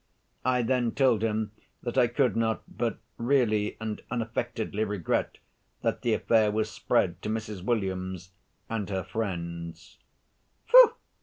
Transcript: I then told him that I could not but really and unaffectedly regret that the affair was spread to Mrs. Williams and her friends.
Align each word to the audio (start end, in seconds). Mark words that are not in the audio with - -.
I 0.43 0.63
then 0.63 0.93
told 0.93 1.21
him 1.21 1.51
that 1.83 1.95
I 1.95 2.07
could 2.07 2.35
not 2.35 2.63
but 2.67 2.97
really 3.17 3.77
and 3.79 4.01
unaffectedly 4.09 4.83
regret 4.83 5.37
that 5.83 6.01
the 6.01 6.15
affair 6.15 6.49
was 6.49 6.71
spread 6.71 7.21
to 7.21 7.29
Mrs. 7.29 7.61
Williams 7.63 8.31
and 8.67 8.89
her 8.89 9.03
friends. 9.03 9.99